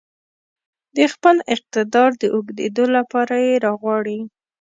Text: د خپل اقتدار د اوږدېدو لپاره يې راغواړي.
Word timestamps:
د 0.95 0.97
خپل 1.13 1.35
اقتدار 1.53 2.09
د 2.21 2.23
اوږدېدو 2.35 2.85
لپاره 2.95 3.35
يې 3.47 3.53
راغواړي. 3.65 4.19